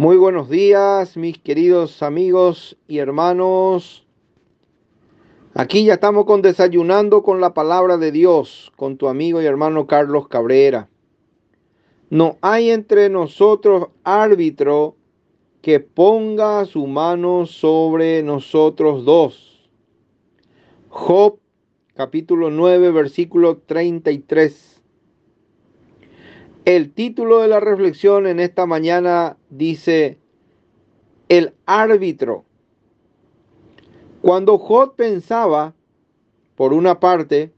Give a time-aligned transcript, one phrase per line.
[0.00, 4.06] Muy buenos días, mis queridos amigos y hermanos.
[5.52, 9.86] Aquí ya estamos con desayunando con la palabra de Dios, con tu amigo y hermano
[9.86, 10.88] Carlos Cabrera.
[12.08, 14.96] No hay entre nosotros árbitro
[15.60, 19.68] que ponga su mano sobre nosotros dos.
[20.88, 21.40] Job
[21.92, 24.79] capítulo 9 versículo 33.
[26.64, 30.18] El título de la reflexión en esta mañana dice,
[31.28, 32.44] el árbitro.
[34.20, 35.74] Cuando Job pensaba,
[36.56, 37.52] por una parte,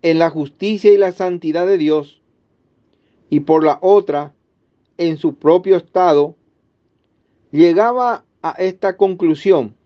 [0.00, 2.22] en la justicia y la santidad de Dios,
[3.28, 4.32] y por la otra,
[4.96, 6.36] en su propio estado,
[7.50, 9.76] llegaba a esta conclusión.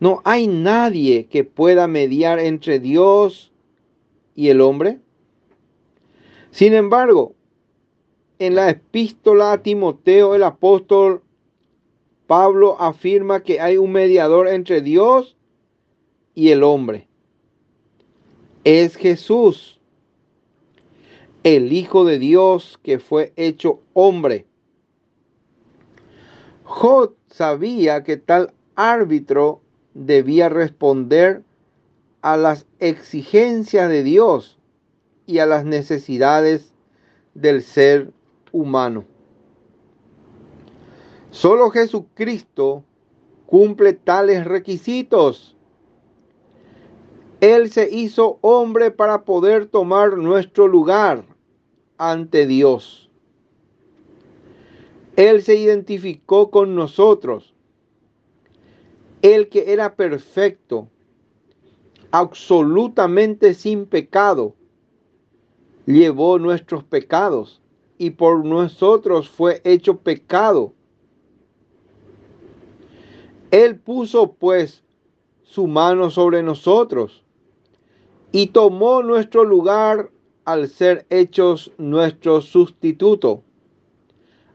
[0.00, 3.52] No hay nadie que pueda mediar entre Dios
[4.34, 4.98] y el hombre.
[6.54, 7.34] Sin embargo,
[8.38, 11.20] en la epístola a Timoteo, el apóstol
[12.28, 15.36] Pablo afirma que hay un mediador entre Dios
[16.32, 17.08] y el hombre.
[18.62, 19.80] Es Jesús,
[21.42, 24.46] el Hijo de Dios que fue hecho hombre.
[26.62, 29.60] Jod sabía que tal árbitro
[29.92, 31.42] debía responder
[32.22, 34.60] a las exigencias de Dios
[35.26, 36.72] y a las necesidades
[37.34, 38.12] del ser
[38.52, 39.04] humano.
[41.30, 42.84] Solo Jesucristo
[43.46, 45.56] cumple tales requisitos.
[47.40, 51.24] Él se hizo hombre para poder tomar nuestro lugar
[51.98, 53.10] ante Dios.
[55.16, 57.54] Él se identificó con nosotros.
[59.22, 60.88] El que era perfecto,
[62.10, 64.54] absolutamente sin pecado,
[65.86, 67.60] llevó nuestros pecados
[67.98, 70.72] y por nosotros fue hecho pecado.
[73.50, 74.82] Él puso pues
[75.44, 77.22] su mano sobre nosotros
[78.32, 80.10] y tomó nuestro lugar
[80.44, 83.42] al ser hechos nuestro sustituto.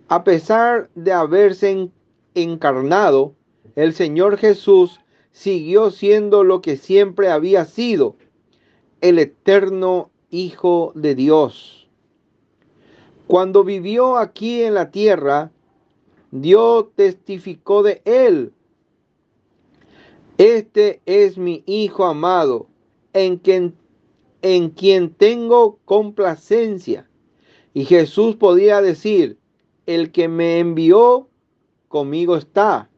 [0.10, 1.90] A pesar de haberse
[2.36, 3.36] encarnado,
[3.76, 5.00] el Señor Jesús
[5.32, 8.18] siguió siendo lo que siempre había sido,
[9.02, 11.88] el eterno Hijo de Dios.
[13.28, 15.52] Cuando vivió aquí en la tierra,
[16.32, 18.54] Dios testificó de él.
[20.38, 22.68] Este es mi Hijo amado,
[23.14, 23.76] en quien,
[24.42, 27.10] en quien tengo complacencia.
[27.74, 29.38] Y Jesús podía decir,
[29.86, 31.28] el que me envió
[31.88, 32.90] conmigo está.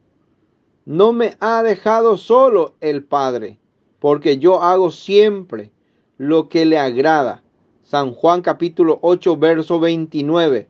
[0.84, 3.58] No me ha dejado solo el Padre,
[3.98, 5.72] porque yo hago siempre
[6.18, 7.42] lo que le agrada.
[7.82, 10.68] San Juan capítulo 8, verso 29.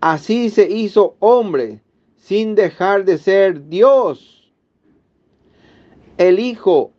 [0.00, 1.82] Así se hizo hombre
[2.16, 4.52] sin dejar de ser Dios.
[6.16, 6.92] El Hijo,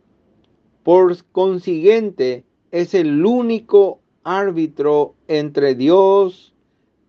[0.82, 6.52] por consiguiente, es el único árbitro entre Dios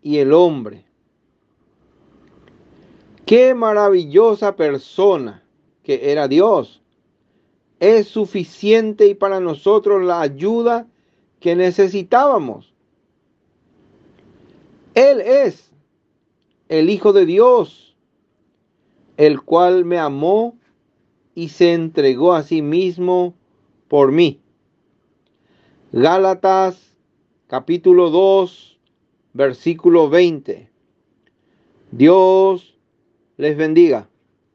[0.02, 0.86] y el hombre.
[3.26, 5.44] Qué maravillosa persona
[5.84, 6.81] que era Dios
[7.82, 10.86] es suficiente y para nosotros la ayuda
[11.40, 12.72] que necesitábamos.
[14.94, 15.72] Él es
[16.70, 17.96] el Hijo de Dios,
[19.18, 20.56] el cual me amó
[21.34, 23.34] y se entregó a sí mismo
[23.88, 24.40] por mí.
[25.92, 26.96] Gálatas
[27.48, 28.78] capítulo 2,
[29.34, 30.70] versículo 20.
[31.90, 32.78] Dios
[33.38, 34.11] les bendiga.